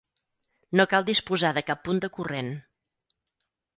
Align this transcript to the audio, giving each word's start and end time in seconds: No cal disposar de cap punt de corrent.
No 0.79 0.85
cal 0.93 1.05
disposar 1.09 1.53
de 1.59 1.65
cap 1.67 1.85
punt 1.89 2.03
de 2.07 2.11
corrent. 2.17 2.53